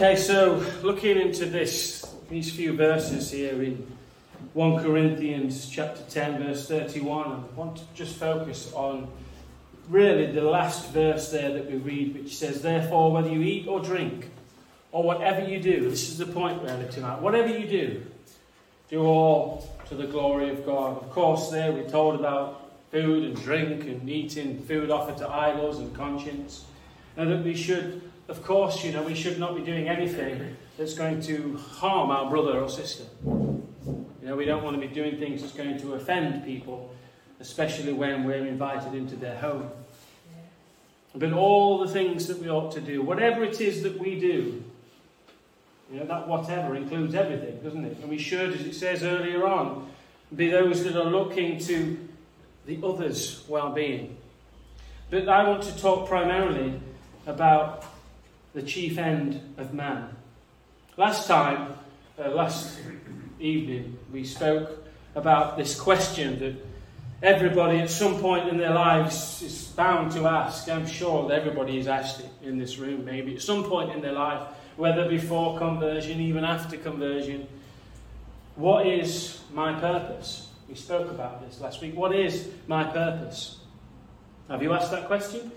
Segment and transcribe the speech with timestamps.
[0.00, 3.86] Okay, so looking into this, these few verses here in
[4.54, 9.08] 1 Corinthians chapter 10, verse 31, I want to just focus on
[9.90, 13.78] really the last verse there that we read, which says, Therefore, whether you eat or
[13.78, 14.30] drink,
[14.90, 18.02] or whatever you do, this is the point really tonight, whatever you do,
[18.88, 20.96] do all to the glory of God.
[20.96, 25.78] Of course, there we're told about food and drink and eating food offered to idols
[25.78, 26.64] and conscience,
[27.18, 30.94] and that we should, of course, you know, we should not be doing anything that's
[30.94, 33.02] going to harm our brother or sister.
[33.26, 36.94] You know, we don't want to be doing things that's going to offend people,
[37.40, 39.68] especially when we're invited into their home.
[41.12, 44.62] But all the things that we ought to do, whatever it is that we do,
[45.92, 47.96] you know, that whatever includes everything, doesn't it?
[48.00, 49.90] And we should, as it says earlier on,
[50.36, 51.98] be those that are looking to
[52.66, 54.16] the other's well being.
[55.10, 56.80] But I want to talk primarily
[57.26, 57.84] about
[58.52, 60.08] the chief end of man.
[60.96, 61.74] Last time,
[62.18, 62.78] uh, last
[63.38, 64.84] evening, we spoke
[65.14, 66.54] about this question that
[67.22, 70.68] everybody at some point in their lives is bound to ask.
[70.68, 74.00] I'm sure that everybody has asked it in this room, maybe at some point in
[74.00, 74.42] their life
[74.76, 77.46] whether before conversion, even after conversion.
[78.56, 80.48] What is my purpose?
[80.68, 81.94] We spoke about this last week.
[81.96, 83.58] What is my purpose?
[84.48, 85.52] Have you asked that question?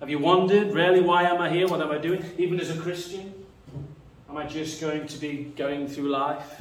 [0.00, 1.66] Have you wondered, really, why am I here?
[1.66, 2.24] What am I doing?
[2.36, 3.32] Even as a Christian?
[4.28, 6.60] Am I just going to be going through life?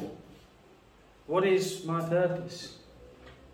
[1.28, 2.78] What is my purpose?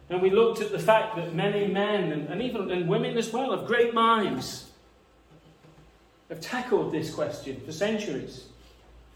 [0.09, 3.33] And we looked at the fact that many men, and, and even and women as
[3.33, 4.69] well, of great minds,
[6.29, 8.45] have tackled this question for centuries.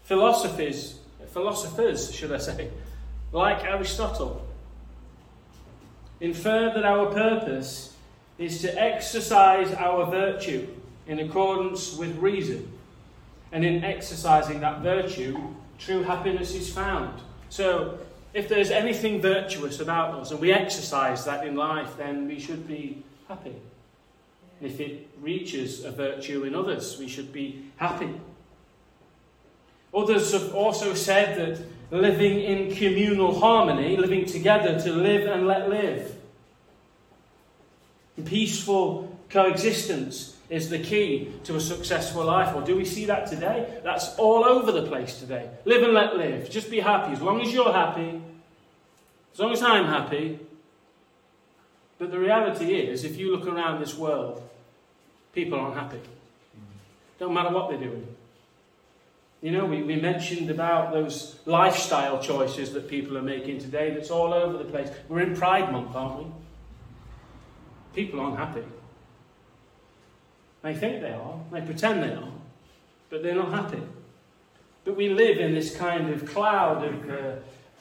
[0.02, 2.70] Philosophies, philosophers, should I say,
[3.30, 4.46] like Aristotle,
[6.20, 7.95] infer that our purpose
[8.38, 10.66] is to exercise our virtue
[11.06, 12.70] in accordance with reason.
[13.52, 15.38] And in exercising that virtue,
[15.78, 17.20] true happiness is found.
[17.48, 17.98] So,
[18.34, 22.68] if there's anything virtuous about us and we exercise that in life, then we should
[22.68, 23.54] be happy.
[24.60, 28.12] And If it reaches a virtue in others, we should be happy.
[29.94, 35.70] Others have also said that living in communal harmony, living together to live and let
[35.70, 36.15] live,
[38.24, 42.54] peaceful coexistence is the key to a successful life.
[42.54, 43.80] Or do we see that today?
[43.82, 45.48] That's all over the place today.
[45.64, 46.48] Live and let live.
[46.48, 47.12] Just be happy.
[47.12, 48.20] As long as you're happy,
[49.32, 50.38] as long as I'm happy,
[51.98, 54.42] but the reality is, if you look around this world,
[55.32, 56.00] people aren't happy.
[57.18, 58.06] Don't matter what they're doing.
[59.42, 64.10] You know, we, we mentioned about those lifestyle choices that people are making today that's
[64.10, 64.88] all over the place.
[65.08, 66.26] We're in Pride Month, aren't we?
[67.96, 68.62] People aren't happy.
[70.60, 72.28] They think they are, they pretend they are,
[73.08, 73.80] but they're not happy.
[74.84, 77.10] But we live in this kind of cloud of.
[77.10, 77.36] Uh,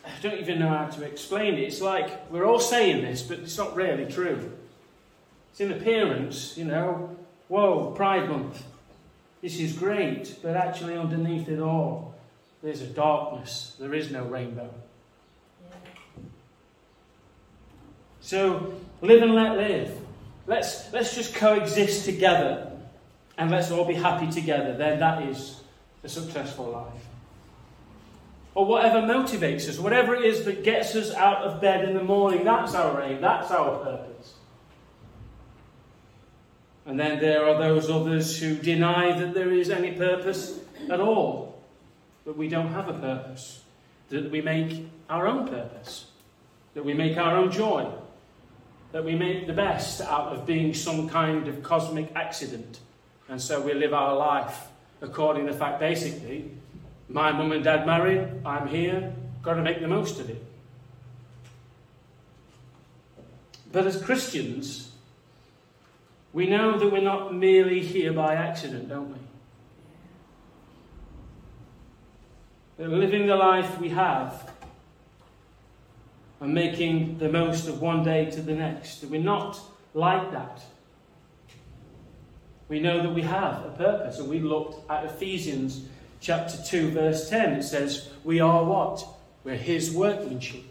[0.05, 1.63] I don't even know how to explain it.
[1.63, 4.53] It's like we're all saying this, but it's not really true.
[5.51, 7.17] It's in appearance, you know.
[7.49, 8.63] Whoa, Pride Month.
[9.41, 12.15] This is great, but actually, underneath it all,
[12.63, 13.75] there's a darkness.
[13.79, 14.73] There is no rainbow.
[18.21, 20.04] So, live and let live.
[20.47, 22.71] Let's, let's just coexist together
[23.37, 24.77] and let's all be happy together.
[24.77, 25.61] Then that is
[26.03, 27.05] a successful life
[28.55, 32.03] or whatever motivates us, whatever it is that gets us out of bed in the
[32.03, 34.33] morning, that's our aim, that's our purpose.
[36.85, 40.57] And then there are those others who deny that there is any purpose
[40.89, 41.61] at all,
[42.23, 43.61] that we don't have a purpose,
[44.09, 46.05] that we make our own purpose,
[46.75, 47.91] that we make our own joy,
[48.91, 52.79] that we make the best out of being some kind of cosmic accident.
[53.27, 54.67] And so we live our life
[55.01, 56.51] according to the fact, basically,
[57.09, 60.43] my mum and dad married, I'm here, got to make the most of it.
[63.71, 64.91] But as Christians,
[66.33, 69.19] we know that we're not merely here by accident, don't we?
[72.77, 74.51] That living the life we have
[76.39, 79.59] and making the most of one day to the next, we're not
[79.93, 80.61] like that.
[82.67, 85.85] We know that we have a purpose, and we looked at Ephesians
[86.19, 89.05] chapter 2, verse 10, it says, We are what?
[89.43, 90.63] We're his workmanship.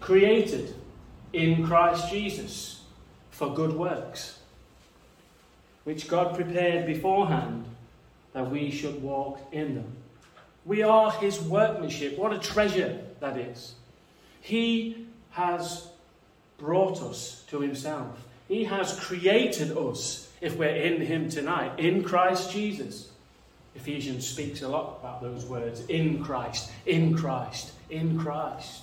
[0.00, 0.74] Created
[1.32, 2.82] in Christ Jesus
[3.30, 4.40] for good works,
[5.84, 7.64] which God prepared beforehand
[8.32, 9.95] that we should walk in them.
[10.66, 12.18] We are his workmanship.
[12.18, 13.74] What a treasure that is.
[14.40, 15.88] He has
[16.58, 18.26] brought us to himself.
[18.48, 23.10] He has created us if we're in Him tonight, in Christ Jesus.
[23.74, 28.82] Ephesians speaks a lot about those words in Christ, in Christ, in Christ.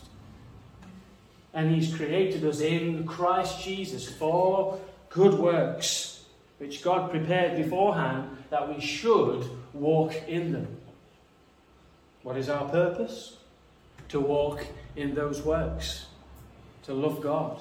[1.53, 6.25] And He's created us in Christ Jesus for good works,
[6.57, 10.68] which God prepared beforehand that we should walk in them.
[12.24, 13.38] What is our purpose?
[14.10, 14.66] To walk
[14.96, 16.06] in those works,
[16.84, 17.60] to love God.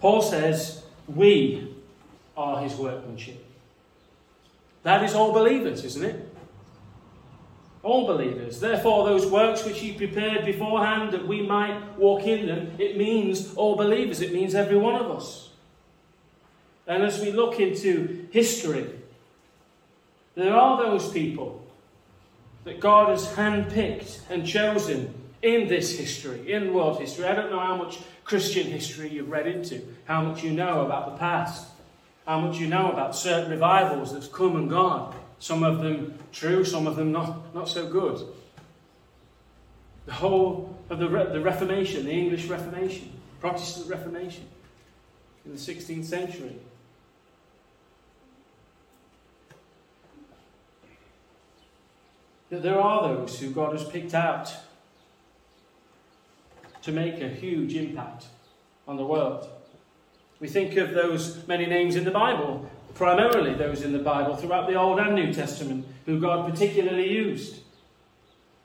[0.00, 1.74] Paul says, We
[2.36, 3.44] are his workmanship.
[4.82, 6.34] That is all believers, isn't it?
[7.82, 8.60] All believers.
[8.60, 13.54] Therefore, those works which he prepared beforehand that we might walk in them, it means
[13.54, 14.20] all believers.
[14.20, 15.50] It means every one of us.
[16.86, 18.88] And as we look into history,
[20.36, 21.65] there are those people
[22.66, 27.24] that God has handpicked and chosen in this history, in world history.
[27.24, 31.12] I don't know how much Christian history you've read into, how much you know about
[31.12, 31.68] the past,
[32.26, 35.14] how much you know about certain revivals that's come and gone.
[35.38, 38.20] Some of them true, some of them not, not so good.
[40.06, 44.44] The whole of the, Re- the Reformation, the English Reformation, Protestant Reformation
[45.44, 46.56] in the 16th century.
[52.50, 54.54] That there are those who God has picked out
[56.82, 58.26] to make a huge impact
[58.86, 59.48] on the world.
[60.38, 64.68] We think of those many names in the Bible, primarily those in the Bible throughout
[64.68, 67.60] the Old and New Testament, who God particularly used.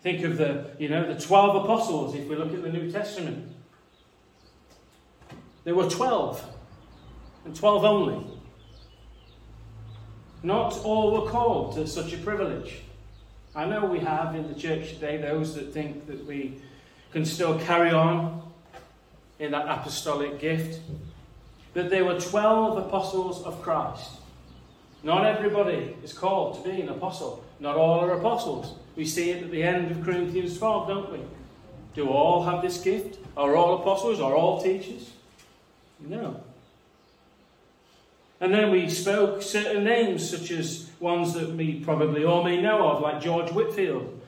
[0.02, 3.52] Think of the, you know, the 12 apostles if we look at the New Testament.
[5.64, 6.44] There were 12,
[7.46, 8.28] and 12 only.
[10.44, 12.82] Not all were called to such a privilege.
[13.54, 16.62] I know we have in the church today those that think that we
[17.12, 18.42] can still carry on
[19.40, 20.80] in that apostolic gift.
[21.74, 24.12] But there were 12 apostles of Christ.
[25.04, 27.44] Not everybody is called to be an apostle.
[27.60, 28.76] Not all are apostles.
[28.96, 31.20] We see it at the end of Corinthians 12, don't we?
[31.96, 33.18] Do all have this gift?
[33.36, 34.22] Are all apostles?
[34.22, 35.12] Are all teachers?
[36.00, 36.42] No.
[38.40, 42.88] And then we spoke certain names, such as ones that we probably all may know
[42.90, 44.22] of, like George Whitefield,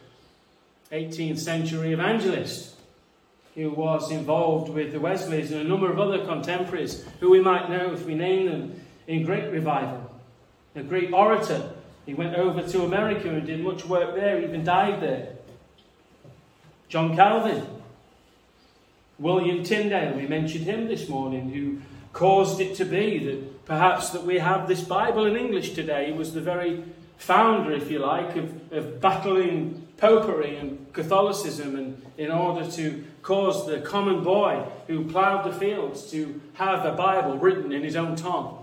[0.92, 2.74] 18th century evangelist
[3.56, 7.70] who was involved with the Wesleys and a number of other contemporaries who we might
[7.70, 10.10] know if we name them in great revival.
[10.76, 11.72] A great orator.
[12.06, 15.36] He went over to America and did much work there, even died there.
[16.90, 17.66] John Calvin.
[19.20, 21.80] William Tyndale, we mentioned him this morning, who
[22.12, 26.12] caused it to be that perhaps that we have this Bible in English today.
[26.12, 26.84] Was the very
[27.18, 33.66] founder, if you like, of, of battling popery and Catholicism and in order to cause
[33.66, 38.16] the common boy who ploughed the fields to have a Bible written in his own
[38.16, 38.60] tongue.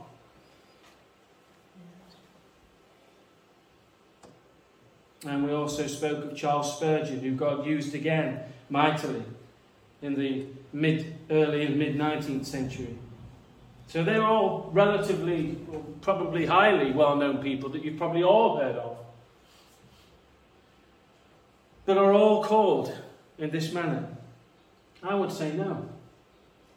[5.26, 9.23] And we also spoke of Charles Spurgeon, who God used again mightily
[10.00, 12.97] in the mid, early and mid 19th century.
[13.91, 15.59] So they're all relatively,
[16.01, 18.97] probably highly well known people that you've probably all heard of.
[21.87, 22.97] That are all called
[23.37, 24.07] in this manner.
[25.03, 25.88] I would say no.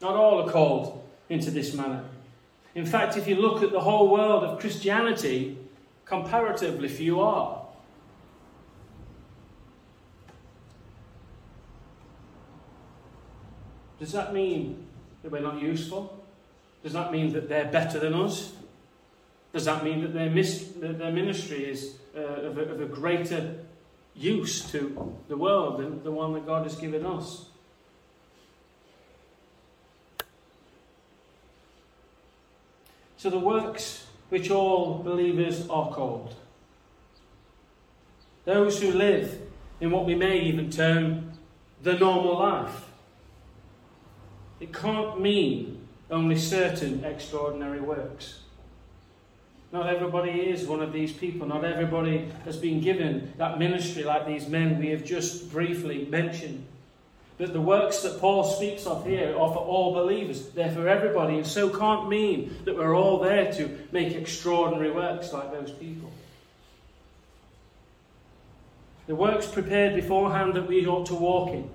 [0.01, 2.03] Not all are called into this manner.
[2.73, 5.59] In fact, if you look at the whole world of Christianity,
[6.05, 7.63] comparatively few are.
[13.99, 14.87] Does that mean
[15.21, 16.22] that we're not useful?
[16.83, 18.51] Does that mean that they're better than us?
[19.53, 23.55] Does that mean that their, mis- their ministry is uh, of, a, of a greater
[24.15, 27.45] use to the world than the one that God has given us?
[33.17, 36.35] So the works which all believers are called.
[38.43, 39.39] Those who live
[39.79, 41.31] in what we may even term
[41.81, 42.89] the normal life.
[44.59, 45.72] It can't mean
[46.09, 48.39] only certain extraordinary works.
[49.71, 51.47] Not everybody is one of these people.
[51.47, 56.65] Not everybody has been given that ministry like these men we have just briefly mentioned.
[57.39, 60.49] But the works that Paul speaks of here are for all believers.
[60.49, 65.33] They're for everybody, and so can't mean that we're all there to make extraordinary works
[65.33, 66.11] like those people.
[69.07, 71.67] The works prepared beforehand that we ought to walk in.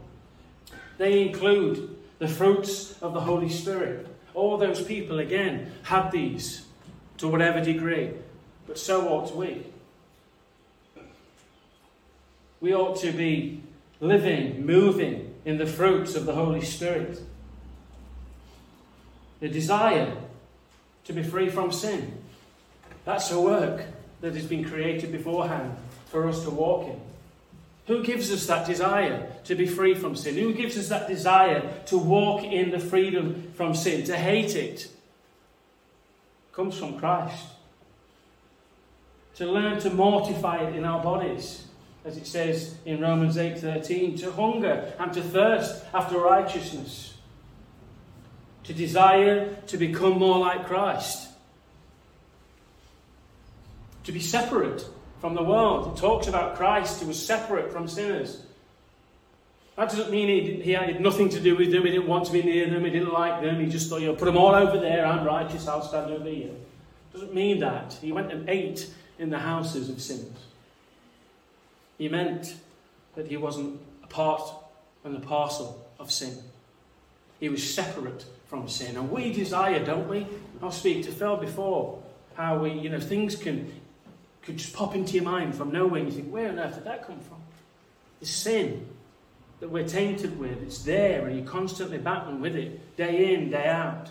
[0.96, 4.06] They include the fruits of the Holy Spirit.
[4.38, 6.64] All those people, again, had these
[7.16, 8.10] to whatever degree,
[8.68, 9.66] but so ought we.
[12.60, 13.62] We ought to be
[14.00, 17.20] living, moving, in the fruits of the Holy Spirit.
[19.40, 20.16] The desire
[21.06, 22.22] to be free from sin.
[23.04, 23.86] That's a work
[24.20, 25.76] that has been created beforehand
[26.10, 27.07] for us to walk in.
[27.88, 30.36] Who gives us that desire to be free from sin?
[30.36, 34.84] Who gives us that desire to walk in the freedom from sin, to hate it?
[34.84, 34.92] it
[36.52, 37.46] comes from Christ.
[39.36, 41.64] To learn to mortify it in our bodies,
[42.04, 47.14] as it says in Romans 8:13, to hunger and to thirst after righteousness,
[48.64, 51.28] to desire to become more like Christ,
[54.04, 54.84] to be separate
[55.20, 55.96] from the world.
[55.96, 58.42] It talks about Christ who was separate from sinners.
[59.76, 62.32] That doesn't mean he, he had nothing to do with them, he didn't want to
[62.32, 64.54] be near them, he didn't like them, he just thought, you know, put them all
[64.54, 66.50] over there, I'm righteous, I'll stand over here.
[67.12, 67.96] Doesn't mean that.
[68.00, 70.36] He went and ate in the houses of sinners.
[71.96, 72.56] He meant
[73.14, 74.42] that he wasn't a part
[75.04, 76.36] and a parcel of sin.
[77.40, 78.96] He was separate from sin.
[78.96, 80.26] And we desire, don't we?
[80.62, 82.02] I'll speak to Phil before
[82.34, 83.77] how we, you know, things can
[84.48, 86.84] could just pop into your mind from nowhere and you think, where on earth did
[86.84, 87.36] that come from?
[88.20, 88.86] The sin
[89.60, 93.68] that we're tainted with, it's there and you're constantly battling with it, day in, day
[93.68, 94.08] out.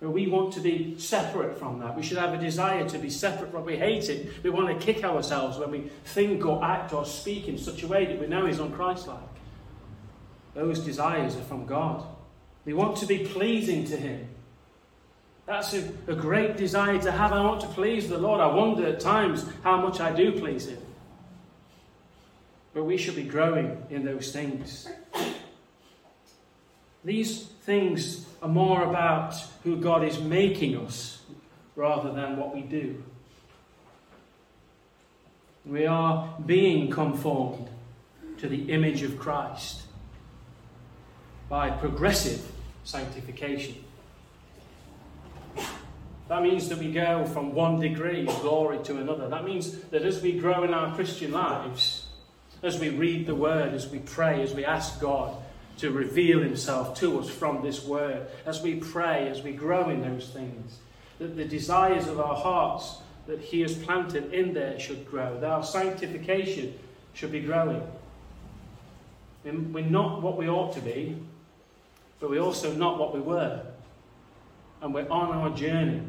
[0.00, 1.96] But we want to be separate from that.
[1.96, 4.44] We should have a desire to be separate from We hate it.
[4.44, 7.88] We want to kick ourselves when we think or act or speak in such a
[7.88, 9.18] way that we know is unchristlike.
[10.54, 12.06] Those desires are from God.
[12.64, 14.28] We want to be pleasing to Him.
[15.46, 17.32] That's a, a great desire to have.
[17.32, 18.40] I want to please the Lord.
[18.40, 20.78] I wonder at times how much I do please Him.
[22.72, 24.88] But we should be growing in those things.
[27.04, 31.20] These things are more about who God is making us
[31.76, 33.02] rather than what we do.
[35.66, 37.68] We are being conformed
[38.38, 39.82] to the image of Christ
[41.48, 42.50] by progressive
[42.84, 43.83] sanctification.
[46.28, 49.28] That means that we go from one degree of glory to another.
[49.28, 52.06] That means that as we grow in our Christian lives,
[52.62, 55.36] as we read the Word, as we pray, as we ask God
[55.78, 60.00] to reveal Himself to us from this Word, as we pray, as we grow in
[60.00, 60.78] those things,
[61.18, 65.50] that the desires of our hearts that He has planted in there should grow, that
[65.50, 66.72] our sanctification
[67.12, 67.82] should be growing.
[69.44, 71.18] We're not what we ought to be,
[72.18, 73.60] but we're also not what we were.
[74.80, 76.02] And we're on our journey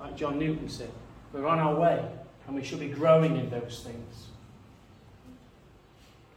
[0.00, 0.90] like John Newton said.
[1.32, 2.04] We're on our way,
[2.46, 4.26] and we should be growing in those things.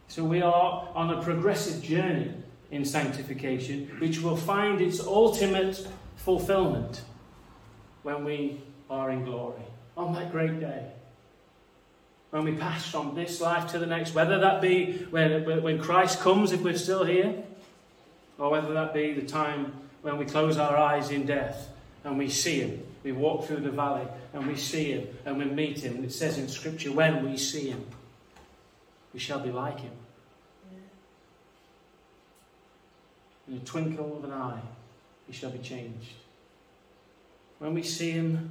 [0.08, 2.32] So we are on a progressive journey
[2.70, 7.02] in sanctification, which will find its ultimate fulfillment
[8.02, 9.62] when we are in glory,
[9.96, 10.86] on that great day.
[12.30, 16.20] When we pass from this life to the next, whether that be when, when Christ
[16.20, 17.42] comes, if we're still here,
[18.38, 21.68] or whether that be the time when we close our eyes in death
[22.02, 25.44] and we see Him we walk through the valley and we see him and we
[25.44, 25.96] meet him.
[25.96, 27.86] And it says in Scripture, when we see him,
[29.12, 29.92] we shall be like him.
[33.46, 34.62] In a twinkle of an eye,
[35.28, 36.14] we shall be changed.
[37.58, 38.50] When we see him,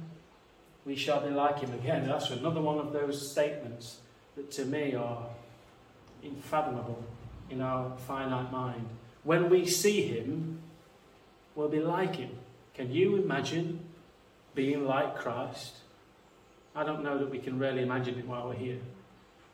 [0.86, 2.06] we shall be like him again.
[2.06, 3.98] That's another one of those statements
[4.36, 5.26] that to me are
[6.22, 7.02] unfathomable
[7.50, 8.86] in our finite mind.
[9.24, 10.60] When we see him,
[11.56, 12.30] we'll be like him.
[12.74, 13.83] Can you imagine
[14.54, 15.74] being like Christ,
[16.74, 18.80] I don't know that we can really imagine it while we're here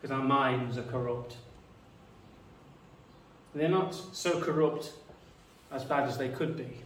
[0.01, 1.37] because our minds are corrupt.
[3.55, 4.93] They're not so corrupt
[5.73, 6.81] as bad as they could be.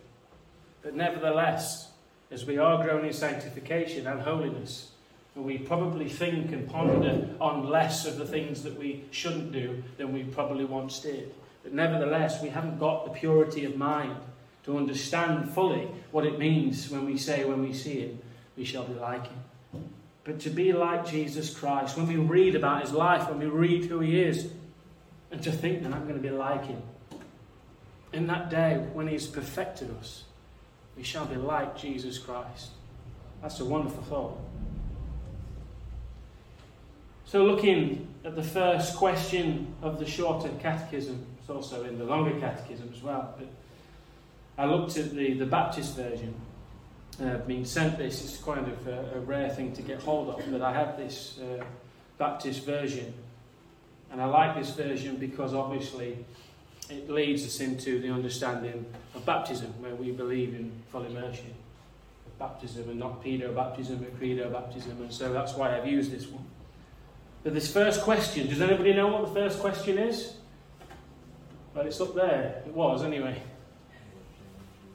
[0.83, 1.91] But nevertheless,
[2.31, 4.91] as we are growing in sanctification and holiness,
[5.35, 10.13] we probably think and ponder on less of the things that we shouldn't do than
[10.13, 11.35] we probably once did.
[11.63, 14.17] But nevertheless, we haven't got the purity of mind
[14.65, 18.19] to understand fully what it means when we say, when we see him,
[18.57, 19.85] we shall be like him.
[20.25, 23.85] But to be like Jesus Christ, when we read about his life, when we read
[23.85, 24.51] who he is,
[25.31, 26.81] and to think that I'm going to be like him.
[28.13, 30.25] In that day when he's perfected us,
[30.97, 32.71] we shall be like Jesus Christ.
[33.43, 34.39] That's a wonderful thought.
[37.27, 42.39] So, looking at the first question of the shorter catechism, it's also in the longer
[42.39, 43.49] catechism as well, but
[44.57, 46.35] I looked at the, the Baptist version.
[47.21, 50.51] Uh, being sent this, it's kind of a, a, rare thing to get hold of,
[50.51, 51.63] but I have this uh,
[52.19, 53.13] Baptist version.
[54.11, 56.25] And I like this version because obviously
[56.91, 58.85] it leads us into the understanding
[59.15, 61.55] of baptism, where we believe in full immersion.
[62.39, 66.27] Baptism and not pedo baptism, but credo baptism, and so that's why I've used this
[66.27, 66.45] one.
[67.45, 70.35] But this first question, does anybody know what the first question is?
[71.75, 72.63] Well, it's up there.
[72.67, 73.41] It was, anyway.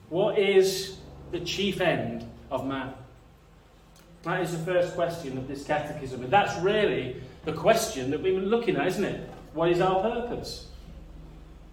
[0.09, 0.97] What is
[1.31, 2.93] the chief end of man?
[4.23, 6.23] That is the first question of this catechism.
[6.23, 9.29] And that's really the question that we've been looking at, isn't it?
[9.53, 10.67] What is our purpose?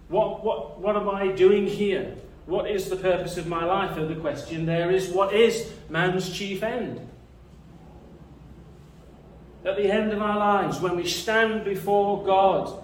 [0.07, 2.15] What, what, what am I doing here?
[2.45, 3.97] What is the purpose of my life?
[3.97, 7.01] And the question there is, what is man's chief end?
[9.65, 12.81] At the end of our lives, when we stand before God,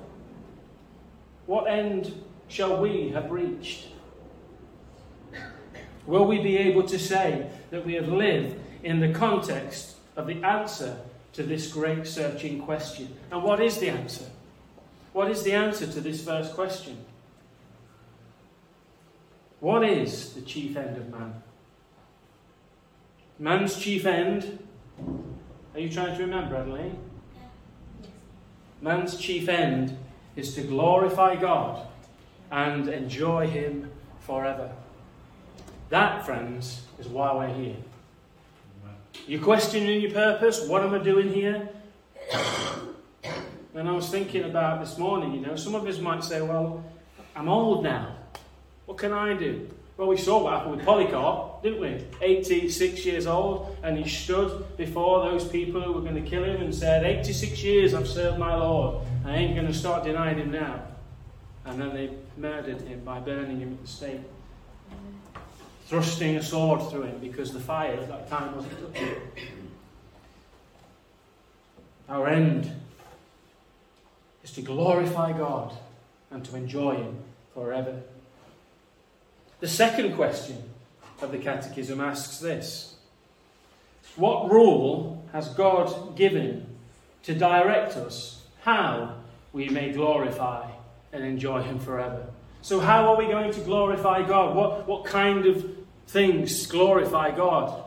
[1.45, 2.13] what end
[2.49, 3.87] shall we have reached?
[6.05, 10.43] Will we be able to say that we have lived in the context of the
[10.43, 10.97] answer
[11.33, 13.15] to this great searching question?
[13.31, 14.25] And what is the answer?
[15.13, 16.97] What is the answer to this first question?
[19.59, 21.41] What is the chief end of man?
[23.39, 24.59] Man's chief end.
[25.73, 26.97] Are you trying to remember, Adeline?
[28.81, 29.97] Man's chief end
[30.35, 31.87] is to glorify God
[32.51, 34.71] and enjoy Him forever.
[35.93, 37.75] That, friends, is why we're here.
[39.27, 40.67] You're questioning your purpose.
[40.67, 41.69] What am I doing here?
[43.75, 46.83] And I was thinking about this morning, you know, some of us might say, well,
[47.35, 48.15] I'm old now.
[48.87, 49.69] What can I do?
[49.95, 52.03] Well, we saw what happened with Polycarp, didn't we?
[52.23, 56.59] 86 years old, and he stood before those people who were going to kill him
[56.59, 59.05] and said, 86 years I've served my Lord.
[59.25, 60.85] I ain't going to start denying him now.
[61.65, 64.21] And then they murdered him by burning him at the stake,
[65.87, 69.15] thrusting a sword through him because the fire at that time wasn't touching.
[72.09, 72.71] Our end
[74.43, 75.73] is to glorify God
[76.29, 77.17] and to enjoy Him
[77.53, 78.01] forever.
[79.59, 80.61] The second question
[81.21, 82.95] of the Catechism asks this
[84.15, 86.65] What rule has God given
[87.23, 89.15] to direct us how
[89.53, 90.69] we may glorify
[91.13, 92.25] and enjoy Him forever?
[92.61, 94.55] So, how are we going to glorify God?
[94.55, 97.83] What, what kind of things glorify God?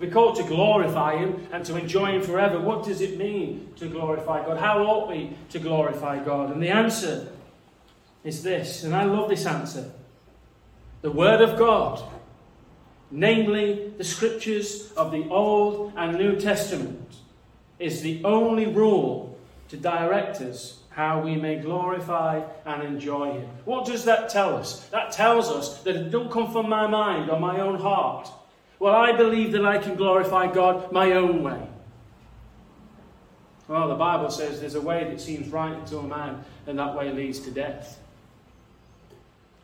[0.00, 2.60] We're called to glorify Him and to enjoy Him forever.
[2.60, 4.58] What does it mean to glorify God?
[4.58, 6.52] How ought we to glorify God?
[6.52, 7.32] And the answer
[8.22, 9.90] is this, and I love this answer
[11.00, 12.02] the Word of God,
[13.10, 17.16] namely the Scriptures of the Old and New Testament,
[17.78, 23.48] is the only rule to direct us how we may glorify and enjoy Him.
[23.64, 24.84] What does that tell us?
[24.88, 28.28] That tells us that it don't come from my mind or my own heart
[28.78, 31.60] well, I believe that I can glorify God my own way.
[33.66, 36.94] Well, the Bible says there's a way that seems right unto a man, and that
[36.94, 37.98] way leads to death.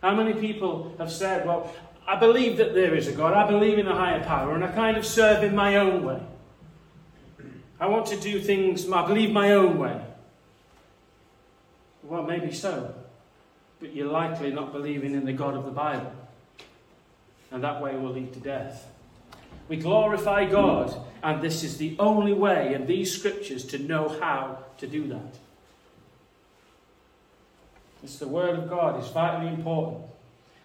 [0.02, 1.72] How many people have said, Well,
[2.06, 4.72] I believe that there is a God, I believe in a higher power, and I
[4.72, 6.20] kind of serve in my own way.
[7.80, 10.00] I want to do things, I believe my own way.
[12.14, 12.94] Well, maybe so,
[13.80, 16.12] but you're likely not believing in the God of the Bible,
[17.50, 18.88] and that way will lead to death.
[19.66, 24.58] We glorify God, and this is the only way in these scriptures to know how
[24.78, 25.38] to do that.
[28.04, 30.04] It's the Word of God, it's vitally important.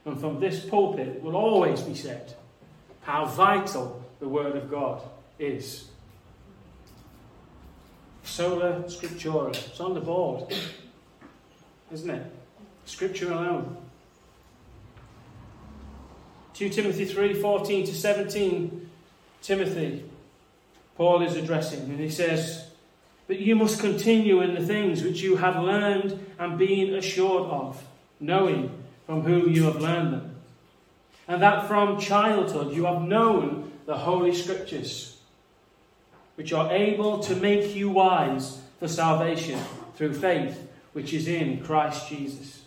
[0.05, 2.35] And from this pulpit, it will always be said
[3.01, 5.01] how vital the Word of God
[5.39, 5.87] is.
[8.23, 9.49] Sola Scriptura.
[9.49, 10.53] It's on the board,
[11.91, 12.25] isn't it?
[12.85, 13.77] Scripture alone.
[16.53, 18.89] 2 Timothy 3 14 to 17
[19.41, 20.03] Timothy,
[20.97, 22.67] Paul is addressing, and he says,
[23.27, 27.83] But you must continue in the things which you have learned and been assured of,
[28.19, 28.71] knowing
[29.05, 30.35] from whom you have learned them.
[31.27, 35.17] And that from childhood you have known the Holy Scriptures,
[36.35, 39.59] which are able to make you wise for salvation
[39.95, 42.63] through faith which is in Christ Jesus.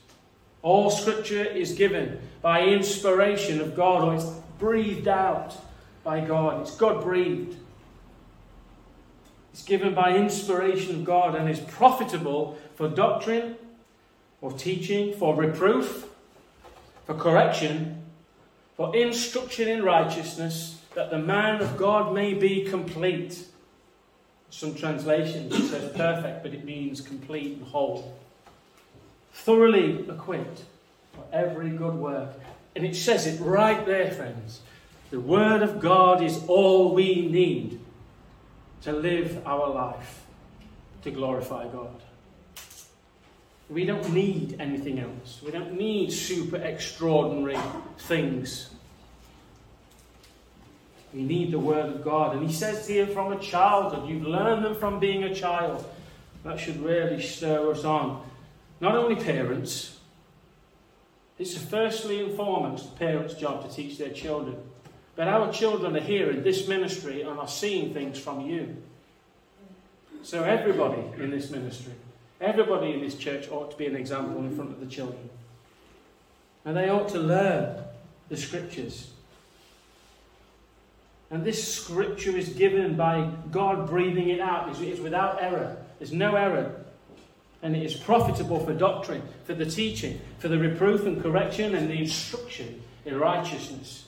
[0.62, 5.56] All Scripture is given by inspiration of God, or it's breathed out
[6.04, 6.62] by God.
[6.62, 7.56] It's God breathed.
[9.52, 13.56] It's given by inspiration of God and is profitable for doctrine,
[14.40, 16.08] for teaching, for reproof,
[17.06, 18.02] for correction,
[18.76, 23.46] for instruction in righteousness, that the man of God may be complete.
[24.52, 28.14] Some translations it says perfect, but it means complete and whole.
[29.32, 30.64] Thoroughly equipped
[31.14, 32.38] for every good work.
[32.76, 34.60] And it says it right there, friends.
[35.10, 37.80] The Word of God is all we need
[38.82, 40.22] to live our life
[41.02, 42.02] to glorify God.
[43.70, 45.40] We don't need anything else.
[45.42, 47.58] We don't need super extraordinary
[47.96, 48.68] things.
[51.12, 52.36] We need the Word of God.
[52.36, 55.84] And he says here from a childhood, you've learned them from being a child.
[56.44, 58.24] That should really stir us on.
[58.80, 59.98] Not only parents,
[61.38, 64.56] it's firstly and foremost the parents' job to teach their children
[65.14, 68.76] But our children are here in this ministry and are seeing things from you.
[70.22, 71.92] So everybody in this ministry,
[72.40, 75.28] everybody in this church ought to be an example in front of the children.
[76.64, 77.82] And they ought to learn
[78.28, 79.11] the scriptures.
[81.32, 84.68] And this scripture is given by God breathing it out.
[84.78, 85.78] It's without error.
[85.98, 86.84] There's no error.
[87.62, 91.88] And it is profitable for doctrine, for the teaching, for the reproof and correction, and
[91.88, 94.04] the instruction in righteousness.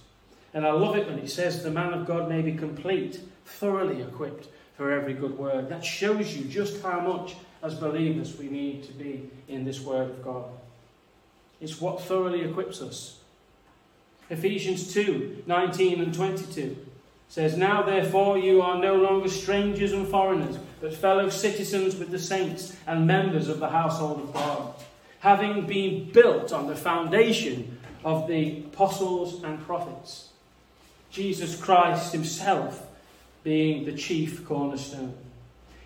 [0.52, 4.02] And I love it when it says the man of God may be complete, thoroughly
[4.02, 5.70] equipped for every good word.
[5.70, 10.10] That shows you just how much, as believers, we need to be in this word
[10.10, 10.44] of God.
[11.58, 13.18] It's what thoroughly equips us.
[14.28, 16.83] Ephesians 2 19 and 22
[17.34, 22.18] says, Now therefore you are no longer strangers and foreigners, but fellow citizens with the
[22.18, 24.72] saints and members of the household of God,
[25.18, 30.28] having been built on the foundation of the apostles and prophets,
[31.10, 32.86] Jesus Christ himself
[33.42, 35.14] being the chief cornerstone,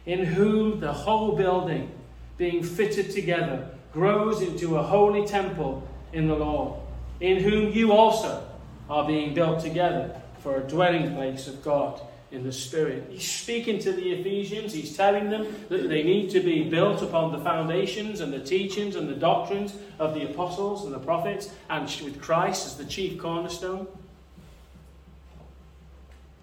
[0.05, 1.91] in whom the whole building,
[2.37, 6.79] being fitted together, grows into a holy temple in the Lord,
[7.21, 8.47] in whom you also
[8.91, 13.07] are being built together for a dwelling place of God in the Spirit.
[13.11, 17.33] He's speaking to the Ephesians, he's telling them that they need to be built upon
[17.33, 21.85] the foundations and the teachings and the doctrines of the apostles and the prophets, and
[22.05, 23.87] with Christ as the chief cornerstone,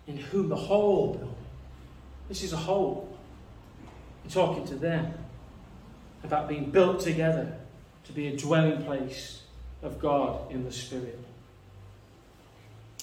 [0.08, 1.36] in whom the whole building,
[2.28, 3.16] this is a whole,
[4.24, 5.14] He's talking to them
[6.24, 7.56] about being built together
[8.06, 9.44] to be a dwelling place
[9.84, 11.20] of God in the Spirit.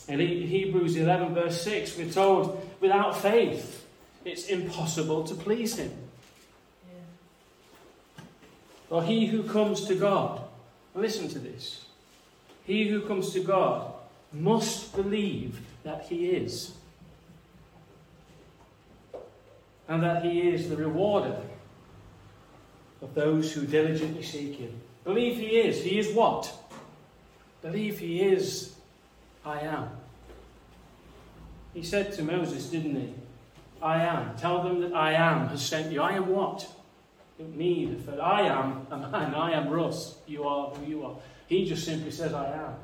[0.08, 3.86] In Hebrews 11, verse 6, we're told, without faith,
[4.24, 5.92] it's impossible to please Him.
[6.88, 8.24] Yeah.
[8.88, 10.42] For he who comes to God,
[10.94, 11.86] listen to this,
[12.64, 13.92] he who comes to God
[14.32, 16.72] must believe that He is,
[19.88, 21.40] and that He is the rewarder
[23.00, 24.80] of those who diligently seek Him.
[25.04, 25.82] Believe He is.
[25.82, 26.52] He is what?
[27.62, 28.74] Believe He is
[29.44, 29.88] I am.
[31.74, 33.14] He said to Moses, didn't he?
[33.81, 34.37] I am.
[34.37, 36.00] Tell them that I am has sent you.
[36.00, 36.68] I am what?
[37.38, 39.35] Me, the I am a man.
[39.35, 40.16] I am Russ.
[40.28, 41.16] You are who you are.
[41.48, 42.74] He just simply says, I am.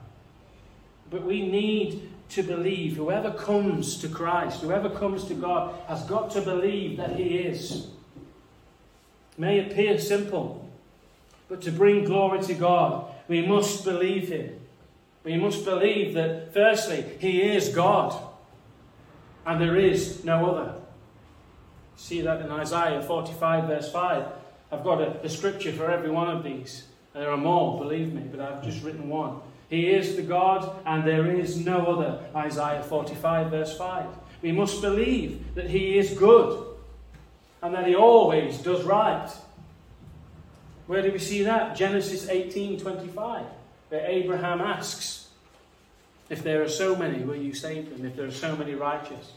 [1.11, 2.97] But we need to believe.
[2.97, 7.87] Whoever comes to Christ, whoever comes to God, has got to believe that He is.
[7.87, 10.69] It may appear simple,
[11.49, 14.58] but to bring glory to God, we must believe Him.
[15.29, 18.19] We must believe that, firstly, He is God,
[19.45, 20.73] and there is no other.
[21.97, 24.25] See that in Isaiah 45, verse 5.
[24.73, 26.85] I've got a, a scripture for every one of these.
[27.13, 29.41] There are more, believe me, but I've just written one.
[29.69, 32.25] He is the God, and there is no other.
[32.35, 34.07] Isaiah 45, verse 5.
[34.41, 36.75] We must believe that He is good,
[37.61, 39.31] and that He always does right.
[40.87, 41.77] Where do we see that?
[41.77, 43.45] Genesis 18, 25
[43.89, 45.18] where Abraham asks,
[46.31, 48.05] If there are so many, will you save them?
[48.05, 49.33] If there are so many righteous?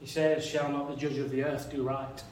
[0.00, 2.22] He says, Shall not the judge of the earth do right?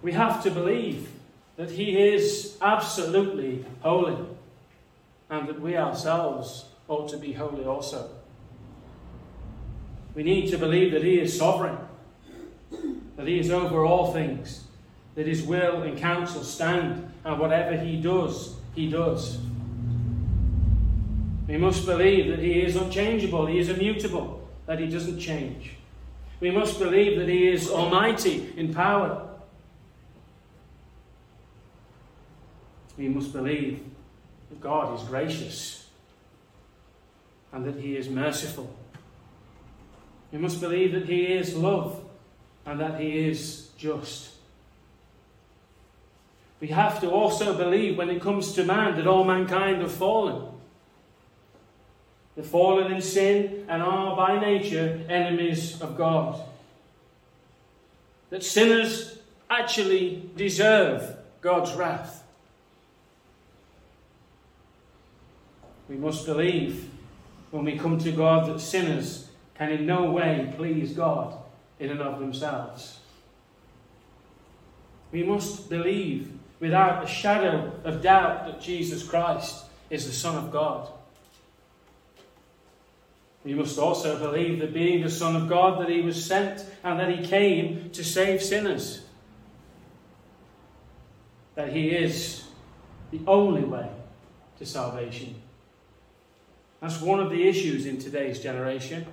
[0.00, 1.08] We have to believe
[1.56, 4.16] that he is absolutely holy
[5.30, 8.10] and that we ourselves ought to be holy also.
[10.14, 11.78] We need to believe that he is sovereign,
[13.16, 14.64] that he is over all things,
[15.16, 19.38] that his will and counsel stand, and whatever he does, he does.
[21.46, 25.72] We must believe that He is unchangeable, He is immutable, that He doesn't change.
[26.40, 29.28] We must believe that He is almighty in power.
[32.96, 33.84] We must believe
[34.50, 35.88] that God is gracious
[37.52, 38.74] and that He is merciful.
[40.32, 42.02] We must believe that He is love
[42.64, 44.30] and that He is just.
[46.60, 50.53] We have to also believe when it comes to man that all mankind have fallen
[52.34, 56.40] they're fallen in sin and are by nature enemies of God.
[58.30, 59.18] That sinners
[59.48, 62.24] actually deserve God's wrath.
[65.88, 66.88] We must believe
[67.50, 71.38] when we come to God that sinners can in no way please God
[71.78, 72.98] in and of themselves.
[75.12, 80.50] We must believe without a shadow of doubt that Jesus Christ is the Son of
[80.50, 80.88] God.
[83.44, 86.98] We must also believe that being the Son of God, that he was sent and
[86.98, 89.02] that he came to save sinners.
[91.54, 92.44] That he is
[93.10, 93.88] the only way
[94.58, 95.34] to salvation.
[96.80, 99.06] That's one of the issues in today's generation.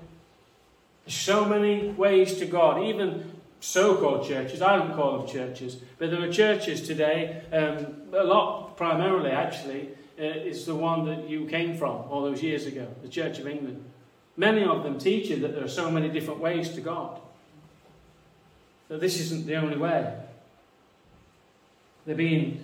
[1.05, 4.61] There's so many ways to God, even so called churches.
[4.61, 9.89] I don't call them churches, but there are churches today, um, a lot primarily actually,
[10.19, 13.47] uh, is the one that you came from all those years ago, the Church of
[13.47, 13.83] England.
[14.37, 17.19] Many of them teach you that there are so many different ways to God,
[18.87, 20.15] that this isn't the only way.
[22.05, 22.63] They're being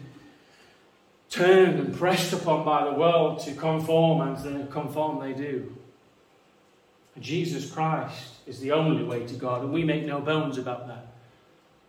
[1.30, 5.76] turned and pressed upon by the world to conform, and to conform they do.
[7.20, 11.08] Jesus Christ is the only way to God, and we make no bones about that.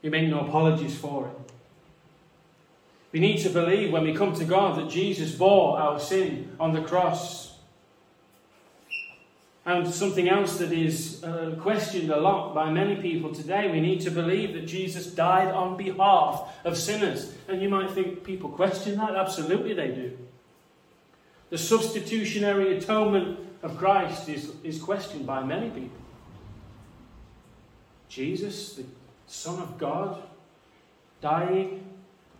[0.02, 1.52] We make no apologies for it.
[3.12, 6.72] We need to believe when we come to God that Jesus bore our sin on
[6.72, 7.57] the cross.
[9.68, 14.00] And something else that is uh, questioned a lot by many people today, we need
[14.00, 17.34] to believe that Jesus died on behalf of sinners.
[17.48, 19.14] And you might think people question that.
[19.14, 20.16] Absolutely, they do.
[21.50, 26.00] The substitutionary atonement of Christ is, is questioned by many people.
[28.08, 28.84] Jesus, the
[29.26, 30.22] Son of God,
[31.20, 31.84] dying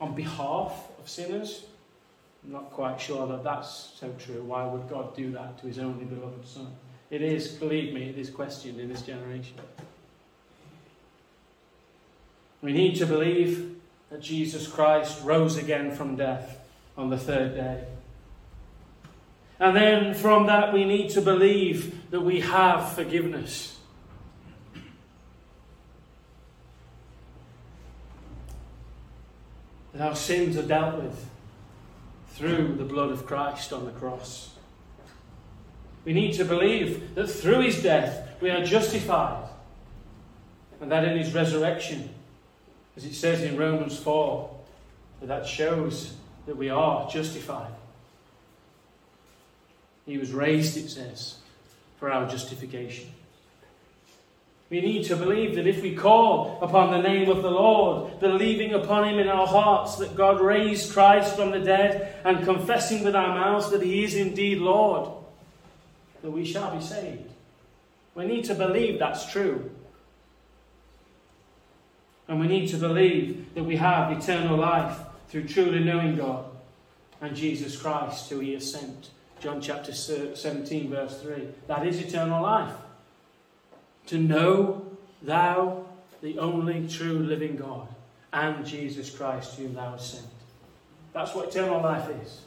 [0.01, 1.67] on behalf of sinners?
[2.43, 4.43] I'm not quite sure that that's so true.
[4.45, 6.75] Why would God do that to his only beloved Son?
[7.11, 9.57] It is, believe me, it is questioned in this generation.
[12.61, 13.77] We need to believe
[14.11, 16.59] that Jesus Christ rose again from death
[16.97, 17.85] on the third day.
[19.61, 23.79] And then from that, we need to believe that we have forgiveness.
[29.95, 31.27] That our sins are dealt with
[32.31, 34.58] through the blood of Christ on the cross.
[36.09, 39.47] We need to believe that through his death we are justified,
[40.81, 42.09] and that in his resurrection,
[42.97, 44.51] as it says in Romans 4,
[45.21, 46.15] that, that shows
[46.47, 47.71] that we are justified.
[50.07, 51.37] He was raised, it says,
[51.99, 53.11] for our justification.
[54.71, 58.73] We need to believe that if we call upon the name of the Lord, believing
[58.73, 63.15] upon Him in our hearts that God raised Christ from the dead, and confessing with
[63.15, 65.18] our mouths that He is indeed Lord,
[66.23, 67.31] that we shall be saved.
[68.15, 69.71] We need to believe that's true.
[72.27, 76.45] And we need to believe that we have eternal life through truly knowing God
[77.21, 79.11] and Jesus Christ, who He has sent.
[79.41, 81.49] John chapter 17, verse 3.
[81.69, 82.75] That is eternal life
[84.09, 84.87] to know
[85.23, 85.85] thou,
[86.23, 87.87] the only true living God,
[88.33, 90.27] and Jesus Christ, whom thou hast sent.
[91.13, 92.41] That's what eternal life is.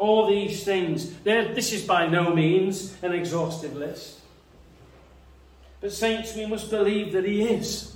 [0.00, 4.18] All these things, this is by no means an exhaustive list.
[5.82, 7.94] But, saints, we must believe that He is.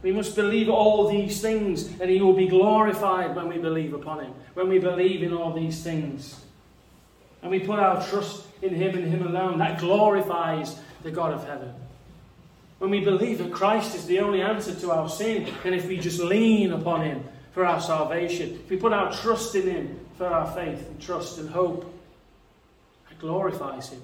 [0.00, 4.24] We must believe all these things, and He will be glorified when we believe upon
[4.24, 6.40] Him, when we believe in all these things.
[7.42, 9.58] And we put our trust in Him and Him alone.
[9.58, 11.74] That glorifies the God of heaven.
[12.78, 15.98] When we believe that Christ is the only answer to our sin, and if we
[15.98, 17.24] just lean upon Him
[17.56, 21.38] for our salvation, if we put our trust in Him for our faith and trust
[21.38, 21.90] and hope,
[23.10, 24.02] it glorifies Him.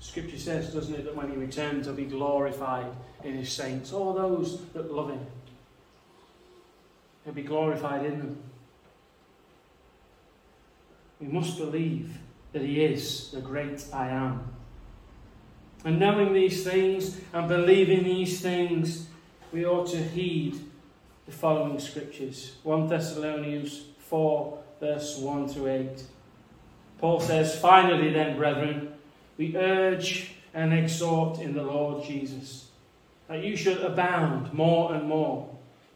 [0.00, 2.86] Scripture says, doesn't it, that when He returns, He'll be glorified
[3.22, 5.24] in His saints, all those that love Him.
[7.24, 8.42] He'll be glorified in them.
[11.20, 12.18] We must believe
[12.50, 14.52] that He is the great I am.
[15.84, 19.06] And knowing these things and believing these things,
[19.52, 20.58] we ought to heed
[21.30, 26.02] the following scriptures 1 Thessalonians 4, verse 1 through 8.
[26.98, 28.92] Paul says, Finally, then, brethren,
[29.38, 32.66] we urge and exhort in the Lord Jesus
[33.28, 35.48] that you should abound more and more,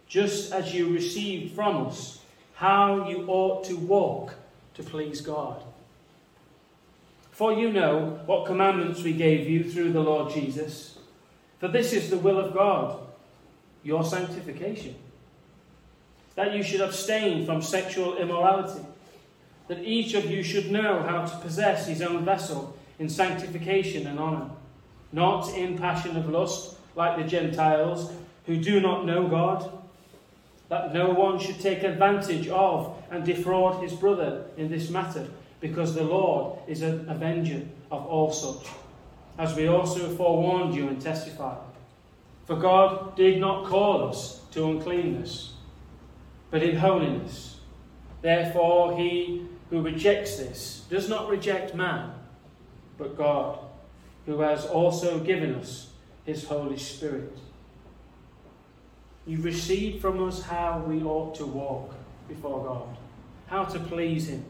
[0.07, 2.21] just as you received from us
[2.55, 4.37] how you ought to walk
[4.75, 5.65] to please God
[7.33, 10.97] for you know what commandments we gave you through the Lord Jesus.
[11.59, 13.01] For this is the will of God,
[13.83, 14.95] your sanctification.
[16.37, 18.85] That you should abstain from sexual immorality.
[19.69, 24.19] That each of you should know how to possess his own vessel in sanctification and
[24.19, 24.51] honour,
[25.13, 28.13] not in passion of lust, like the Gentiles
[28.47, 29.71] who do not know God.
[30.69, 35.27] That no one should take advantage of and defraud his brother in this matter
[35.61, 38.67] because the Lord is an avenger of all such,
[39.39, 41.57] as we also forewarned you and testified.
[42.45, 45.54] For God did not call us to uncleanness,
[46.51, 47.61] but in holiness.
[48.23, 52.13] Therefore, he who rejects this does not reject man,
[52.97, 53.59] but God,
[54.27, 55.89] who has also given us
[56.25, 57.39] his Holy Spirit.
[59.27, 61.95] You received from us how we ought to walk
[62.29, 62.97] before God,
[63.47, 64.45] how to please him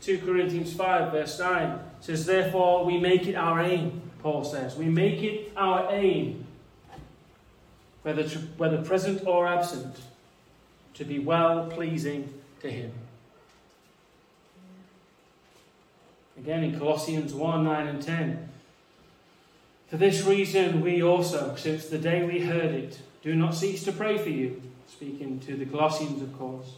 [0.00, 4.76] 2 Corinthians 5, verse 9 says, Therefore we make it our aim, Paul says.
[4.76, 6.46] We make it our aim,
[8.02, 8.22] whether,
[8.56, 9.96] whether present or absent,
[10.96, 12.92] to be well pleasing to Him.
[16.38, 18.48] Again in Colossians 1 9 and 10.
[19.88, 23.92] For this reason, we also, since the day we heard it, do not cease to
[23.92, 26.72] pray for you, speaking to the Colossians, of course,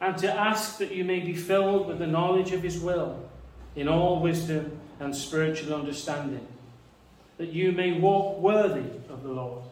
[0.00, 3.28] and to ask that you may be filled with the knowledge of His will
[3.76, 6.46] in all wisdom and spiritual understanding,
[7.36, 9.64] that you may walk worthy of the Lord,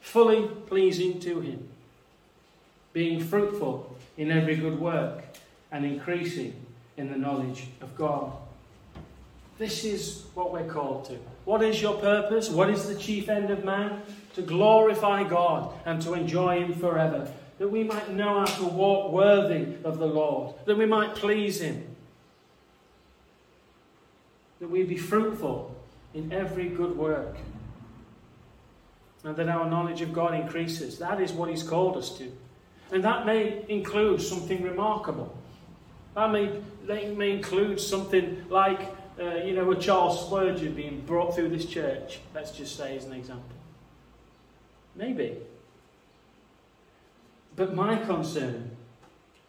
[0.00, 1.68] fully pleasing to Him,
[2.92, 5.24] being fruitful in every good work
[5.70, 6.54] and increasing
[6.96, 8.32] in the knowledge of God.
[9.58, 11.18] This is what we're called to.
[11.44, 12.48] What is your purpose?
[12.48, 14.02] What is the chief end of man?
[14.34, 17.30] To glorify God and to enjoy Him forever.
[17.58, 20.54] That we might know how to walk worthy of the Lord.
[20.66, 21.84] That we might please Him.
[24.60, 25.74] That we be fruitful
[26.14, 27.36] in every good work.
[29.24, 30.98] And that our knowledge of God increases.
[30.98, 32.32] That is what He's called us to.
[32.92, 35.34] And that may include something remarkable.
[36.14, 38.80] That may, that may include something like
[39.18, 43.04] uh, you know, a Charles Spurgeon being brought through this church, let's just say as
[43.04, 43.56] an example.
[44.94, 45.38] Maybe.
[47.56, 48.70] But my concern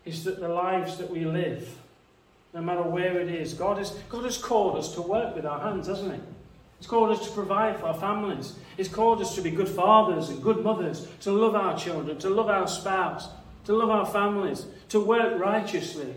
[0.05, 1.77] is that the lives that we live,
[2.53, 5.59] no matter where it is, God has, God has called us to work with our
[5.59, 6.19] hands, hasn't He?
[6.83, 8.55] He's called us to provide for our families.
[8.75, 12.29] He's called us to be good fathers and good mothers, to love our children, to
[12.29, 13.29] love our spouse,
[13.63, 16.13] to love our families, to work righteously,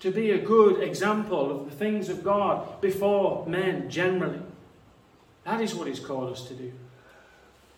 [0.00, 4.40] to be a good example of the things of God before men generally.
[5.44, 6.72] That is what He's called us to do.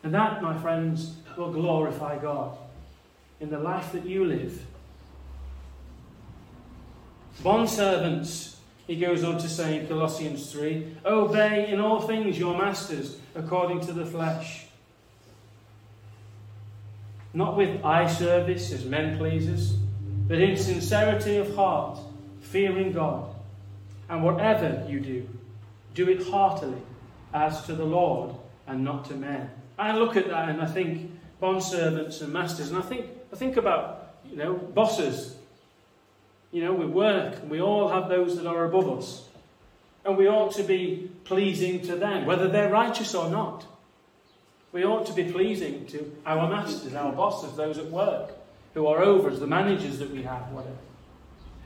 [0.02, 2.56] And that, my friends, will glorify God
[3.40, 4.64] in the life that you live.
[7.42, 8.51] Bondservants,
[8.86, 13.80] he goes on to say in Colossians 3 obey in all things your masters according
[13.80, 14.66] to the flesh.
[17.34, 19.72] Not with eye service as men pleasers,
[20.28, 21.98] but in sincerity of heart
[22.40, 23.34] fearing God.
[24.08, 25.28] And whatever you do,
[25.94, 26.82] do it heartily,
[27.32, 28.34] as to the Lord
[28.66, 29.50] and not to men.
[29.78, 33.36] I look at that and I think bond servants and masters, and I think I
[33.36, 35.36] think about you know bosses.
[36.52, 39.24] You know, we work, and we all have those that are above us.
[40.04, 43.66] And we ought to be pleasing to them, whether they're righteous or not.
[44.70, 48.32] We ought to be pleasing to our masters, our bosses, those at work,
[48.74, 50.76] who are over us, the managers that we have, whatever.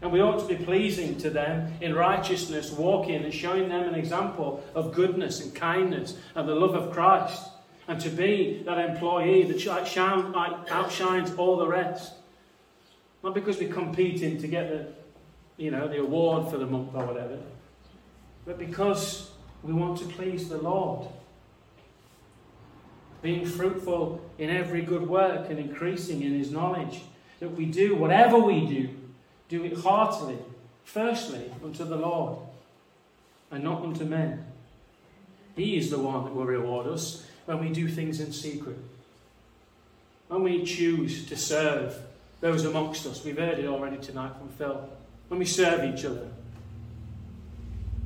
[0.02, 3.94] And we ought to be pleasing to them in righteousness, walking and showing them an
[3.94, 7.48] example of goodness and kindness and the love of Christ.
[7.88, 9.66] And to be that employee that
[10.70, 12.12] outshines all the rest.
[13.26, 14.86] Not because we're competing to get the,
[15.56, 17.36] you know, the award for the month or whatever,
[18.46, 19.32] but because
[19.64, 21.08] we want to please the Lord.
[23.22, 27.00] Being fruitful in every good work and increasing in His knowledge.
[27.40, 28.90] That we do whatever we do
[29.48, 30.38] do it heartily,
[30.84, 32.38] firstly unto the Lord,
[33.50, 34.44] and not unto men.
[35.56, 38.78] He is the one that will reward us when we do things in secret.
[40.28, 42.05] When we choose to serve
[42.46, 44.88] those amongst us, we've heard it already tonight from Phil.
[45.28, 46.28] When we serve each other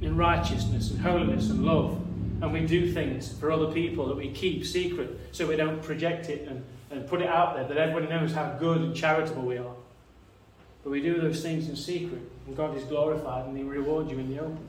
[0.01, 2.01] in righteousness and holiness and love,
[2.41, 6.31] and we do things for other people that we keep secret so we don't project
[6.31, 9.59] it and, and put it out there that everybody knows how good and charitable we
[9.59, 9.75] are.
[10.83, 14.19] But we do those things in secret, and God is glorified and He rewards you
[14.19, 14.67] in the open.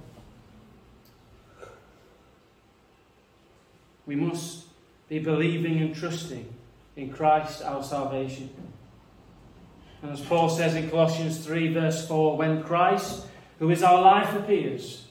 [4.06, 4.66] We must
[5.08, 6.54] be believing and trusting
[6.98, 8.50] in Christ our salvation.
[10.02, 13.28] And as Paul says in Colossians 3, verse 4, when Christ,
[13.60, 15.06] who is our life, appears,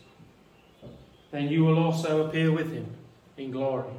[1.30, 2.86] then you will also appear with him
[3.36, 3.92] in glory.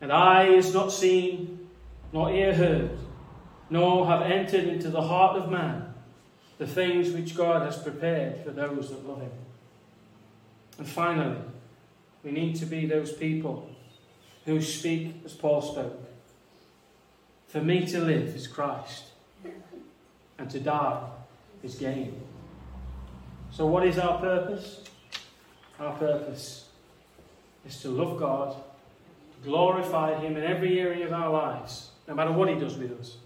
[0.00, 1.68] And eye is not seen,
[2.12, 2.98] nor ear heard
[3.72, 5.94] nor have entered into the heart of man
[6.58, 9.30] the things which God has prepared for those that love him.
[10.76, 11.38] And finally,
[12.22, 13.70] we need to be those people
[14.44, 15.98] who speak as Paul spoke.
[17.48, 19.04] For me to live is Christ,
[20.38, 21.02] and to die
[21.62, 22.20] is gain.
[23.50, 24.84] So, what is our purpose?
[25.78, 26.68] Our purpose
[27.66, 28.56] is to love God,
[29.44, 33.16] glorify Him in every area of our lives, no matter what He does with us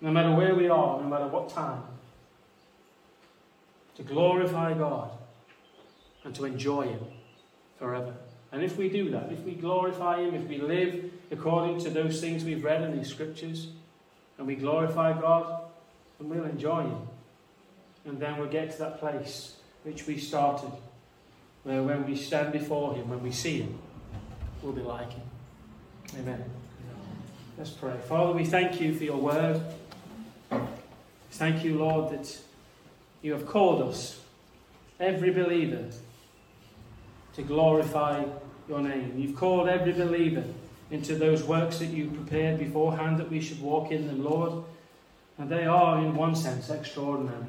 [0.00, 1.82] no matter where we are, no matter what time,
[3.96, 5.10] to glorify God
[6.24, 7.00] and to enjoy Him
[7.78, 8.14] forever.
[8.52, 12.20] And if we do that, if we glorify Him, if we live according to those
[12.20, 13.68] things we've read in these scriptures,
[14.38, 15.67] and we glorify God,
[16.18, 17.00] and we'll enjoy Him.
[18.04, 20.72] And then we'll get to that place which we started,
[21.62, 23.78] where when we stand before Him, when we see Him,
[24.62, 25.22] we'll be like Him.
[26.18, 26.44] Amen.
[27.56, 27.96] Let's pray.
[28.08, 29.60] Father, we thank you for your word.
[31.32, 32.38] Thank you, Lord, that
[33.20, 34.20] you have called us,
[34.98, 35.90] every believer,
[37.34, 38.24] to glorify
[38.68, 39.14] your name.
[39.16, 40.44] You've called every believer
[40.90, 44.64] into those works that you prepared beforehand that we should walk in them, Lord.
[45.38, 47.46] And they are, in one sense, extraordinary.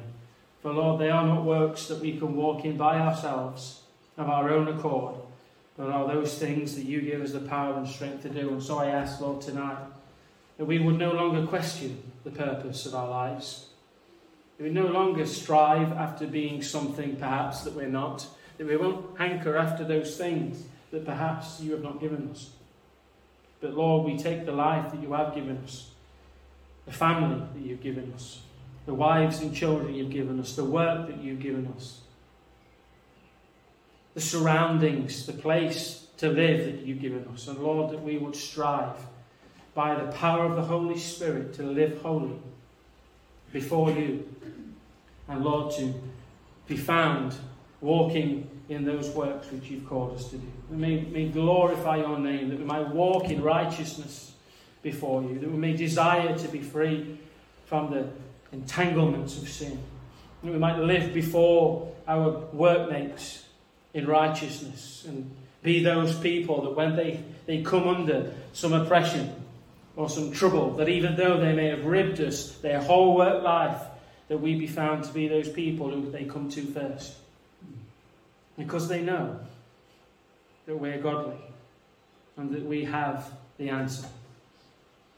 [0.62, 3.80] For, Lord, they are not works that we can walk in by ourselves,
[4.16, 5.16] of our own accord,
[5.76, 8.50] but are those things that you give us the power and strength to do.
[8.50, 9.78] And so I ask, Lord, tonight,
[10.58, 13.66] that we would no longer question the purpose of our lives.
[14.58, 18.26] That we no longer strive after being something perhaps that we're not.
[18.58, 22.50] That we won't hanker after those things that perhaps you have not given us.
[23.60, 25.89] But Lord, we take the life that you have given us,
[26.86, 28.40] the family that you've given us,
[28.86, 32.00] the wives and children you've given us, the work that you've given us,
[34.14, 37.48] the surroundings, the place to live that you've given us.
[37.48, 38.96] And Lord, that we would strive
[39.74, 42.36] by the power of the Holy Spirit to live holy
[43.52, 44.28] before you.
[45.28, 45.94] And Lord, to
[46.66, 47.34] be found
[47.80, 50.46] walking in those works which you've called us to do.
[50.70, 54.29] May, may glorify your name, that we might walk in righteousness
[54.82, 57.18] before you, that we may desire to be free
[57.66, 58.08] from the
[58.52, 59.78] entanglements of sin,
[60.42, 63.44] that we might live before our workmates
[63.94, 65.30] in righteousness and
[65.62, 69.32] be those people that when they, they come under some oppression
[69.96, 73.82] or some trouble, that even though they may have ribbed us their whole work life,
[74.28, 77.14] that we be found to be those people who they come to first.
[78.56, 79.40] Because they know
[80.66, 81.36] that we're godly
[82.36, 84.06] and that we have the answer.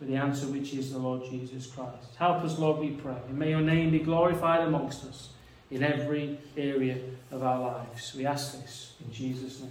[0.03, 2.17] But the answer which is the Lord Jesus Christ.
[2.19, 3.15] Help us, Lord, we pray.
[3.29, 5.29] And may your name be glorified amongst us
[5.71, 6.99] in every area
[7.31, 8.13] of our lives.
[8.17, 9.71] We ask this in Jesus' name.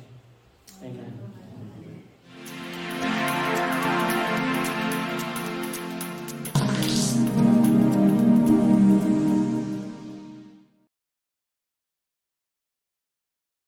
[0.84, 1.41] Amen.